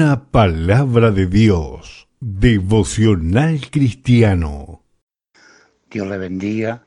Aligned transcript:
Una 0.00 0.30
palabra 0.30 1.10
de 1.10 1.26
Dios, 1.26 2.06
devocional 2.20 3.68
cristiano. 3.68 4.84
Dios 5.90 6.06
le 6.06 6.18
bendiga. 6.18 6.86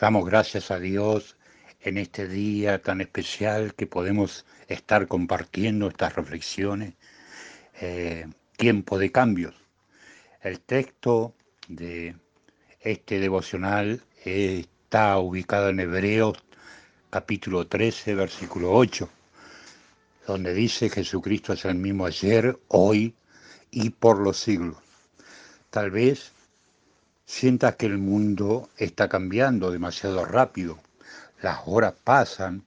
Damos 0.00 0.24
gracias 0.24 0.70
a 0.70 0.78
Dios 0.78 1.36
en 1.80 1.98
este 1.98 2.28
día 2.28 2.80
tan 2.80 3.00
especial 3.00 3.74
que 3.74 3.88
podemos 3.88 4.46
estar 4.68 5.08
compartiendo 5.08 5.88
estas 5.88 6.14
reflexiones. 6.14 6.94
Eh, 7.80 8.28
tiempo 8.56 8.96
de 8.96 9.10
cambios. 9.10 9.56
El 10.40 10.60
texto 10.60 11.34
de 11.66 12.14
este 12.78 13.18
devocional 13.18 14.02
está 14.24 15.18
ubicado 15.18 15.70
en 15.70 15.80
Hebreos 15.80 16.38
capítulo 17.10 17.66
13, 17.66 18.14
versículo 18.14 18.70
8, 18.70 19.08
donde 20.26 20.54
dice 20.54 20.88
Jesucristo 20.88 21.52
es 21.52 21.64
el 21.64 21.74
mismo 21.74 22.06
ayer, 22.06 22.58
hoy 22.68 23.14
y 23.70 23.90
por 23.90 24.18
los 24.18 24.38
siglos. 24.38 24.76
Tal 25.70 25.90
vez 25.90 26.32
sientas 27.24 27.76
que 27.76 27.86
el 27.86 27.98
mundo 27.98 28.68
está 28.76 29.08
cambiando 29.08 29.70
demasiado 29.70 30.24
rápido, 30.24 30.78
las 31.40 31.60
horas 31.66 31.94
pasan 32.04 32.62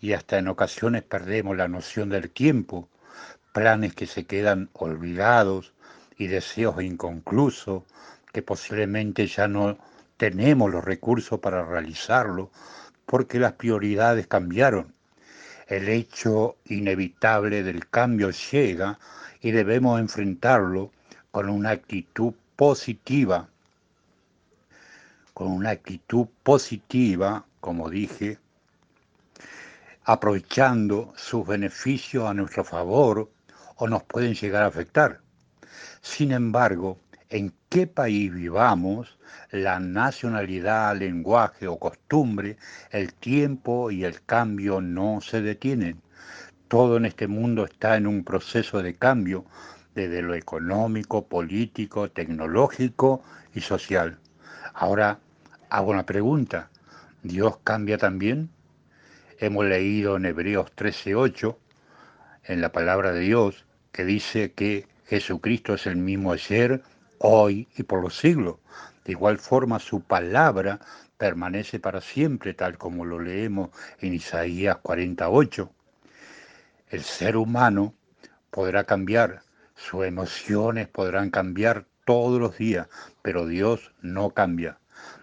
y 0.00 0.12
hasta 0.12 0.38
en 0.38 0.48
ocasiones 0.48 1.02
perdemos 1.02 1.56
la 1.56 1.68
noción 1.68 2.08
del 2.08 2.30
tiempo, 2.30 2.88
planes 3.52 3.94
que 3.94 4.06
se 4.06 4.24
quedan 4.24 4.70
olvidados 4.72 5.72
y 6.18 6.26
deseos 6.26 6.82
inconclusos 6.82 7.82
que 8.32 8.42
posiblemente 8.42 9.26
ya 9.26 9.48
no 9.48 9.78
tenemos 10.16 10.70
los 10.70 10.84
recursos 10.84 11.40
para 11.40 11.64
realizarlo 11.64 12.50
porque 13.06 13.38
las 13.38 13.52
prioridades 13.54 14.26
cambiaron. 14.26 14.94
El 15.66 15.88
hecho 15.88 16.56
inevitable 16.66 17.62
del 17.62 17.88
cambio 17.88 18.30
llega 18.30 18.98
y 19.40 19.50
debemos 19.52 20.00
enfrentarlo 20.00 20.90
con 21.30 21.48
una 21.48 21.70
actitud 21.70 22.34
positiva, 22.56 23.48
con 25.34 25.48
una 25.48 25.70
actitud 25.70 26.26
positiva, 26.42 27.44
como 27.60 27.88
dije, 27.88 28.38
aprovechando 30.04 31.12
sus 31.16 31.46
beneficios 31.46 32.28
a 32.28 32.34
nuestro 32.34 32.64
favor 32.64 33.30
o 33.76 33.88
nos 33.88 34.02
pueden 34.02 34.34
llegar 34.34 34.64
a 34.64 34.66
afectar. 34.66 35.20
Sin 36.00 36.32
embargo, 36.32 36.98
en 37.32 37.54
qué 37.70 37.86
país 37.86 38.32
vivamos, 38.32 39.18
la 39.50 39.80
nacionalidad, 39.80 40.94
lenguaje 40.94 41.66
o 41.66 41.78
costumbre, 41.78 42.58
el 42.90 43.14
tiempo 43.14 43.90
y 43.90 44.04
el 44.04 44.22
cambio 44.22 44.82
no 44.82 45.22
se 45.22 45.40
detienen. 45.40 46.02
Todo 46.68 46.98
en 46.98 47.06
este 47.06 47.28
mundo 47.28 47.64
está 47.64 47.96
en 47.96 48.06
un 48.06 48.22
proceso 48.22 48.82
de 48.82 48.94
cambio, 48.94 49.46
desde 49.94 50.20
lo 50.20 50.34
económico, 50.34 51.26
político, 51.26 52.10
tecnológico 52.10 53.22
y 53.54 53.62
social. 53.62 54.18
Ahora 54.74 55.18
hago 55.70 55.90
una 55.90 56.04
pregunta. 56.04 56.68
¿Dios 57.22 57.56
cambia 57.64 57.96
también? 57.96 58.50
Hemos 59.38 59.64
leído 59.64 60.16
en 60.16 60.26
Hebreos 60.26 60.70
13:8, 60.76 61.56
en 62.44 62.60
la 62.60 62.72
palabra 62.72 63.12
de 63.12 63.20
Dios, 63.20 63.64
que 63.90 64.04
dice 64.04 64.52
que 64.52 64.86
Jesucristo 65.06 65.74
es 65.74 65.86
el 65.86 65.96
mismo 65.96 66.32
ayer, 66.32 66.82
hoy 67.22 67.68
y 67.76 67.84
por 67.84 68.02
los 68.02 68.18
siglos. 68.18 68.56
De 69.04 69.12
igual 69.12 69.38
forma 69.38 69.78
su 69.78 70.02
palabra 70.02 70.80
permanece 71.16 71.78
para 71.78 72.00
siempre, 72.00 72.54
tal 72.54 72.78
como 72.78 73.04
lo 73.04 73.18
leemos 73.18 73.70
en 74.00 74.14
Isaías 74.14 74.78
48. 74.82 75.70
El 76.90 77.02
ser 77.02 77.36
humano 77.36 77.94
podrá 78.50 78.84
cambiar, 78.84 79.42
sus 79.74 80.04
emociones 80.04 80.88
podrán 80.88 81.30
cambiar 81.30 81.86
todos 82.04 82.40
los 82.40 82.58
días, 82.58 82.88
pero 83.22 83.46
Dios 83.46 83.92
no 84.02 84.30
cambia, 84.30 84.78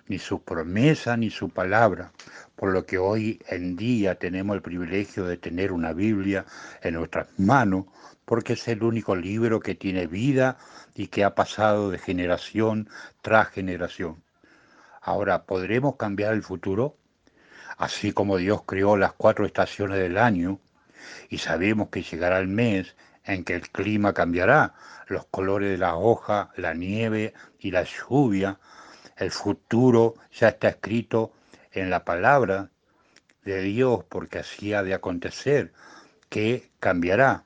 ni 0.07 0.17
su 0.19 0.41
promesa 0.41 1.17
ni 1.17 1.29
su 1.29 1.49
palabra, 1.49 2.11
por 2.59 2.73
lo 2.73 2.85
que 2.85 2.97
hoy 2.97 3.41
en 3.47 3.77
día 3.77 4.15
tenemos 4.15 4.53
el 4.53 4.61
privilegio 4.61 5.23
de 5.23 5.37
tener 5.37 5.71
una 5.71 5.93
Biblia 5.93 6.45
en 6.81 6.95
nuestras 6.95 7.29
manos, 7.39 7.85
porque 8.25 8.51
es 8.51 8.67
el 8.67 8.83
único 8.83 9.15
libro 9.15 9.61
que 9.61 9.75
tiene 9.75 10.07
vida 10.07 10.57
y 10.93 11.07
que 11.07 11.23
ha 11.23 11.35
pasado 11.35 11.89
de 11.89 11.97
generación 11.97 12.89
tras 13.21 13.47
generación. 13.47 14.21
Ahora, 15.01 15.45
¿podremos 15.45 15.95
cambiar 15.95 16.33
el 16.33 16.43
futuro? 16.43 16.97
Así 17.77 18.11
como 18.11 18.35
Dios 18.35 18.63
creó 18.65 18.97
las 18.97 19.13
cuatro 19.13 19.45
estaciones 19.45 19.97
del 19.97 20.17
año 20.17 20.59
y 21.29 21.37
sabemos 21.37 21.87
que 21.87 22.03
llegará 22.03 22.39
el 22.39 22.49
mes 22.49 22.93
en 23.23 23.45
que 23.45 23.55
el 23.55 23.69
clima 23.69 24.11
cambiará, 24.11 24.73
los 25.07 25.25
colores 25.27 25.69
de 25.69 25.77
la 25.77 25.95
hoja, 25.95 26.51
la 26.57 26.73
nieve 26.73 27.33
y 27.57 27.71
la 27.71 27.85
lluvia, 27.85 28.59
el 29.15 29.31
futuro 29.31 30.15
ya 30.37 30.49
está 30.49 30.67
escrito 30.67 31.31
en 31.71 31.89
la 31.89 32.03
palabra 32.05 32.69
de 33.43 33.61
Dios 33.61 34.03
porque 34.09 34.39
así 34.39 34.73
ha 34.73 34.83
de 34.83 34.93
acontecer, 34.93 35.71
que 36.29 36.69
cambiará. 36.79 37.43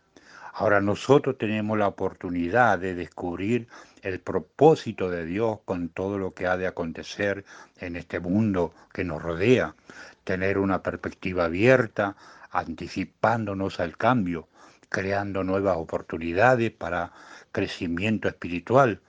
Ahora 0.53 0.81
nosotros 0.81 1.37
tenemos 1.37 1.77
la 1.77 1.87
oportunidad 1.87 2.77
de 2.77 2.93
descubrir 2.93 3.67
el 4.03 4.19
propósito 4.19 5.09
de 5.09 5.25
Dios 5.25 5.59
con 5.65 5.89
todo 5.89 6.17
lo 6.19 6.33
que 6.33 6.45
ha 6.45 6.57
de 6.57 6.67
acontecer 6.67 7.45
en 7.79 7.95
este 7.95 8.19
mundo 8.19 8.73
que 8.93 9.03
nos 9.03 9.21
rodea, 9.21 9.75
tener 10.23 10.57
una 10.57 10.83
perspectiva 10.83 11.45
abierta, 11.45 12.15
anticipándonos 12.51 13.79
al 13.79 13.97
cambio, 13.97 14.47
creando 14.89 15.43
nuevas 15.43 15.77
oportunidades 15.77 16.71
para 16.71 17.13
crecimiento 17.51 18.27
espiritual, 18.27 18.99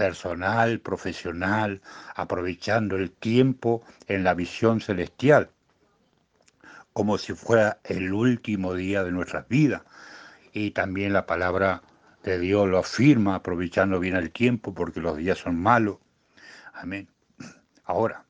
personal, 0.00 0.80
profesional, 0.80 1.82
aprovechando 2.14 2.96
el 2.96 3.10
tiempo 3.10 3.82
en 4.06 4.24
la 4.24 4.32
visión 4.32 4.80
celestial, 4.80 5.50
como 6.94 7.18
si 7.18 7.34
fuera 7.34 7.80
el 7.84 8.10
último 8.14 8.72
día 8.72 9.04
de 9.04 9.12
nuestras 9.12 9.46
vidas 9.46 9.82
y 10.54 10.70
también 10.70 11.12
la 11.12 11.26
palabra 11.26 11.82
de 12.22 12.38
Dios 12.38 12.66
lo 12.66 12.78
afirma, 12.78 13.34
aprovechando 13.34 14.00
bien 14.00 14.16
el 14.16 14.30
tiempo, 14.30 14.72
porque 14.72 15.00
los 15.00 15.18
días 15.18 15.36
son 15.36 15.60
malos. 15.60 15.98
Amén. 16.72 17.06
Ahora, 17.84 18.24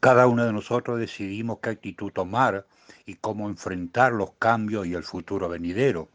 cada 0.00 0.26
uno 0.26 0.44
de 0.44 0.52
nosotros 0.52 0.98
decidimos 0.98 1.60
qué 1.62 1.70
actitud 1.70 2.10
tomar 2.10 2.66
y 3.06 3.14
cómo 3.14 3.48
enfrentar 3.48 4.12
los 4.12 4.32
cambios 4.32 4.84
y 4.88 4.94
el 4.94 5.04
futuro 5.04 5.48
venidero, 5.48 6.08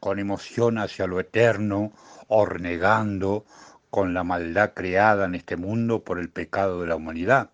con 0.00 0.18
emoción 0.18 0.78
hacia 0.78 1.06
lo 1.06 1.20
eterno 1.20 1.92
o 2.26 2.46
renegando 2.46 3.44
con 3.90 4.14
la 4.14 4.24
maldad 4.24 4.72
creada 4.74 5.26
en 5.26 5.34
este 5.34 5.56
mundo 5.56 6.02
por 6.04 6.18
el 6.18 6.30
pecado 6.30 6.80
de 6.80 6.88
la 6.88 6.96
humanidad. 6.96 7.50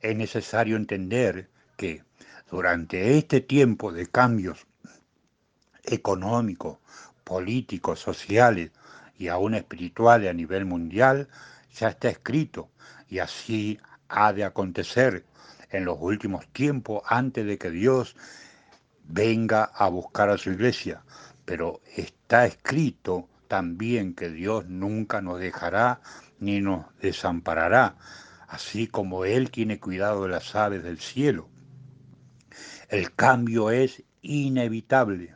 Es 0.00 0.16
necesario 0.16 0.76
entender 0.76 1.48
que 1.76 2.04
durante 2.50 3.16
este 3.16 3.40
tiempo 3.40 3.92
de 3.92 4.06
cambios 4.06 4.66
económicos, 5.84 6.78
políticos, 7.24 8.00
sociales 8.00 8.70
y 9.18 9.28
aún 9.28 9.54
espirituales 9.54 10.30
a 10.30 10.34
nivel 10.34 10.64
mundial, 10.64 11.28
ya 11.72 11.88
está 11.88 12.08
escrito 12.08 12.68
y 13.08 13.18
así 13.18 13.78
ha 14.08 14.32
de 14.32 14.44
acontecer 14.44 15.24
en 15.70 15.84
los 15.84 15.98
últimos 16.00 16.46
tiempos 16.48 17.02
antes 17.06 17.46
de 17.46 17.56
que 17.58 17.70
Dios 17.70 18.16
venga 19.04 19.64
a 19.64 19.88
buscar 19.88 20.30
a 20.30 20.38
su 20.38 20.50
iglesia. 20.50 21.02
Pero 21.50 21.80
está 21.96 22.46
escrito 22.46 23.28
también 23.48 24.14
que 24.14 24.30
Dios 24.30 24.68
nunca 24.68 25.20
nos 25.20 25.40
dejará 25.40 26.00
ni 26.38 26.60
nos 26.60 26.86
desamparará, 27.00 27.96
así 28.46 28.86
como 28.86 29.24
Él 29.24 29.50
tiene 29.50 29.80
cuidado 29.80 30.22
de 30.22 30.28
las 30.28 30.54
aves 30.54 30.84
del 30.84 31.00
cielo. 31.00 31.48
El 32.88 33.12
cambio 33.16 33.72
es 33.72 34.04
inevitable. 34.22 35.34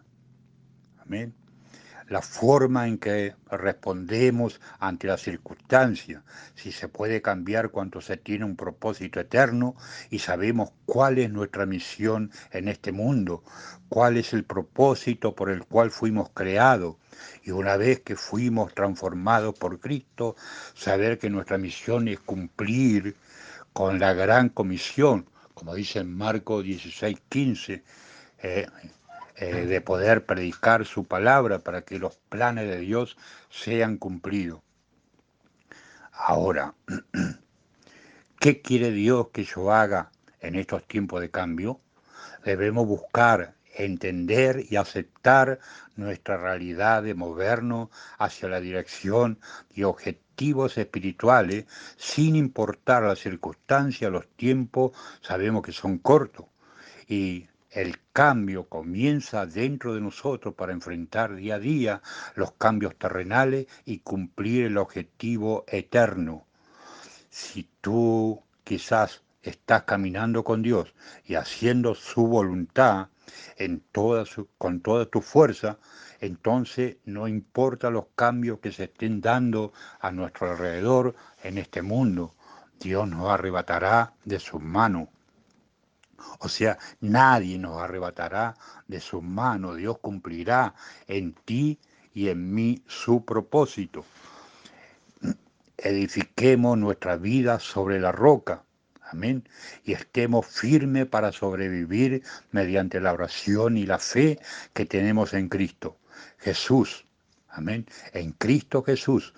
La 2.09 2.21
forma 2.21 2.87
en 2.87 2.99
que 2.99 3.35
respondemos 3.51 4.61
ante 4.79 5.07
las 5.07 5.23
circunstancias, 5.23 6.23
si 6.55 6.71
se 6.71 6.89
puede 6.89 7.23
cambiar 7.23 7.71
cuando 7.71 8.03
se 8.03 8.19
tiene 8.19 8.45
un 8.45 8.57
propósito 8.57 9.21
eterno 9.21 9.75
y 10.11 10.19
sabemos 10.19 10.73
cuál 10.85 11.19
es 11.19 11.31
nuestra 11.31 11.65
misión 11.65 12.31
en 12.51 12.69
este 12.69 12.93
mundo, 12.93 13.43
cuál 13.89 14.19
es 14.19 14.35
el 14.35 14.45
propósito 14.45 15.35
por 15.35 15.49
el 15.49 15.65
cual 15.65 15.91
fuimos 15.91 16.29
creados. 16.35 16.97
Y 17.43 17.53
una 17.53 17.77
vez 17.79 18.01
que 18.01 18.17
fuimos 18.17 18.75
transformados 18.75 19.55
por 19.59 19.81
Cristo, 19.81 20.37
saber 20.75 21.19
que 21.19 21.31
nuestra 21.31 21.57
misión 21.57 22.09
es 22.09 22.21
cumplir 22.21 23.17
con 23.73 23.99
la 23.99 24.13
gran 24.13 24.51
comisión, 24.51 25.27
como 25.55 25.75
dice 25.75 26.01
en 26.01 26.15
Marcos 26.15 26.65
16, 26.65 27.19
15, 27.29 27.83
eh, 28.43 28.67
de 29.37 29.81
poder 29.81 30.25
predicar 30.27 30.85
su 30.87 31.05
palabra 31.05 31.59
para 31.59 31.83
que 31.83 31.99
los 31.99 32.17
planes 32.29 32.69
de 32.69 32.79
Dios 32.79 33.17
sean 33.51 33.97
cumplidos. 33.97 34.61
Ahora, 36.13 36.75
¿qué 38.39 38.63
quiere 38.63 38.93
Dios 38.93 39.29
que 39.33 39.45
yo 39.45 39.73
haga 39.73 40.13
en 40.41 40.55
estos 40.55 40.87
tiempos 40.87 41.21
de 41.21 41.31
cambio? 41.31 41.81
Debemos 42.45 42.87
buscar 42.87 43.55
entender 43.77 44.65
y 44.71 44.77
aceptar 44.77 45.59
nuestra 45.97 46.37
realidad 46.37 47.03
de 47.03 47.15
movernos 47.15 47.89
hacia 48.19 48.49
la 48.49 48.61
dirección 48.61 49.41
y 49.75 49.83
objetivos 49.83 50.79
espirituales 50.79 51.65
sin 51.97 52.37
importar 52.37 53.03
las 53.03 53.19
circunstancias, 53.19 54.11
los 54.13 54.29
tiempos, 54.37 54.93
sabemos 55.21 55.63
que 55.63 55.73
son 55.73 55.99
cortos. 55.99 56.47
Y 57.09 57.49
el 57.75 57.99
cambio 58.13 58.69
comienza 58.69 59.47
dentro 59.47 59.95
de 59.95 60.01
nosotros 60.01 60.55
para 60.55 60.73
enfrentar 60.73 61.35
día 61.35 61.57
a 61.57 61.59
día 61.59 62.03
los 62.37 62.53
cambios 62.53 62.97
terrenales 62.97 63.67
y 63.85 63.99
cumplir 63.99 64.67
el 64.67 64.79
objetivo 64.79 65.65
eterno. 65.67 66.47
Si 67.31 67.69
tú 67.81 68.41
quizás 68.63 69.23
estás 69.43 69.83
caminando 69.83 70.45
con 70.45 70.63
Dios 70.63 70.95
y 71.27 71.35
haciendo 71.35 71.97
su 71.97 72.29
voluntad 72.29 73.09
con 74.57 74.81
toda 74.81 75.07
tu 75.07 75.21
fuerza, 75.21 75.79
entonces 76.21 76.99
no 77.05 77.27
importa 77.27 77.91
los 77.91 78.07
cambios 78.15 78.61
que 78.61 78.71
se 78.71 78.85
estén 78.85 79.21
dando 79.21 79.73
a 79.99 80.13
nuestro 80.13 80.53
alrededor 80.53 81.17
en 81.43 81.59
este 81.59 81.83
mundo, 81.83 82.35
Dios 82.79 83.09
nos 83.09 83.29
arrebatará 83.29 84.15
de 84.25 84.39
sus 84.39 84.63
manos. 84.63 85.09
O 86.39 86.49
sea, 86.49 86.79
nadie 87.01 87.59
nos 87.59 87.81
arrebatará 87.81 88.55
de 88.89 89.01
sus 89.01 89.23
manos. 89.23 89.77
Dios 89.77 89.99
cumplirá 89.99 90.75
en 91.07 91.33
ti 91.33 91.79
y 92.13 92.29
en 92.29 92.55
mí 92.55 92.83
su 92.87 93.25
propósito. 93.25 94.05
Edifiquemos 95.77 96.79
nuestra 96.79 97.17
vida 97.17 97.59
sobre 97.59 98.01
la 98.01 98.13
roca. 98.13 98.63
Amén. 99.03 99.49
Y 99.85 99.93
estemos 99.93 100.47
firmes 100.47 101.07
para 101.07 101.31
sobrevivir 101.33 102.23
mediante 102.53 103.01
la 103.01 103.13
oración 103.13 103.77
y 103.77 103.87
la 103.87 103.99
fe 103.99 104.39
que 104.73 104.87
tenemos 104.87 105.35
en 105.35 105.49
Cristo. 105.49 105.99
Jesús. 106.39 107.05
Amén. 107.49 107.87
En 108.13 108.33
Cristo 108.33 108.83
Jesús 108.83 109.35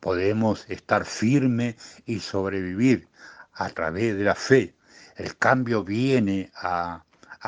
podemos 0.00 0.66
estar 0.68 1.04
firmes 1.06 1.76
y 2.06 2.20
sobrevivir 2.20 3.08
a 3.54 3.70
través 3.70 4.16
de 4.16 4.24
la 4.24 4.34
fe. 4.34 4.74
El 5.16 5.36
cambio 5.36 5.84
viene 5.84 6.50
a, 6.56 7.04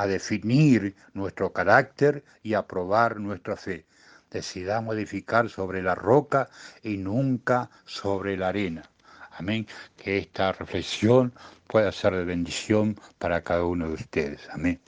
definir 0.07 0.95
nuestro 1.15 1.53
carácter 1.53 2.23
y 2.43 2.53
a 2.53 2.67
probar 2.67 3.19
nuestra 3.19 3.57
fe. 3.57 3.87
Decidamos 4.31 4.95
edificar 4.95 5.49
sobre 5.49 5.83
la 5.83 5.95
roca 5.95 6.51
y 6.83 6.99
nunca 6.99 7.71
sobre 7.87 8.37
la 8.37 8.49
arena. 8.49 8.83
Amén. 9.39 9.67
Que 9.97 10.19
esta 10.19 10.53
reflexión 10.53 11.33
pueda 11.67 11.91
ser 11.93 12.15
de 12.15 12.25
bendición 12.25 13.01
para 13.19 13.41
cada 13.43 13.65
uno 13.65 13.89
de 13.89 13.95
ustedes. 13.95 14.47
Amén. 14.51 14.81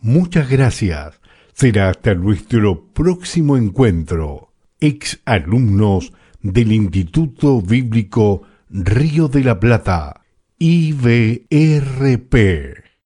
Muchas 0.00 0.48
gracias. 0.48 1.20
Será 1.52 1.90
hasta 1.90 2.14
nuestro 2.14 2.84
próximo 2.92 3.56
encuentro 3.56 4.49
ex 4.80 5.20
alumnos 5.24 6.12
del 6.42 6.72
Instituto 6.72 7.60
Bíblico 7.60 8.42
Río 8.70 9.28
de 9.28 9.44
la 9.44 9.60
Plata, 9.60 10.22
IBRP. 10.58 12.34